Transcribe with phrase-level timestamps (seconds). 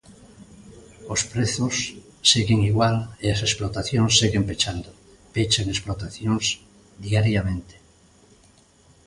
[1.13, 1.75] Os prezos
[2.31, 4.89] seguen igual e as explotacións seguen pechando,
[5.33, 6.45] pechan explotacións
[7.05, 7.75] diariamente.